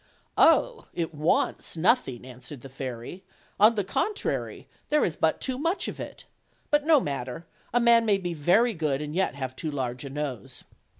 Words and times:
"Oh! 0.39 0.87
it 0.95 1.13
wants 1.13 1.77
nothing," 1.77 2.25
answered 2.25 2.61
the 2.61 2.69
fairy; 2.69 3.23
"on 3.59 3.75
the 3.75 3.83
contrary, 3.83 4.67
there 4.89 5.05
is 5.05 5.15
but 5.15 5.39
too 5.39 5.59
much 5.59 5.87
of 5.87 5.99
it; 5.99 6.25
but 6.71 6.87
no 6.87 6.99
matter, 6.99 7.45
a 7.71 7.79
man 7.79 8.03
may 8.03 8.17
be 8.17 8.33
very 8.33 8.73
good 8.73 8.99
and 8.99 9.15
yet 9.15 9.35
have 9.35 9.55
too 9.55 9.69
large 9.69 10.03
a 10.03 10.09
nose. 10.09 10.63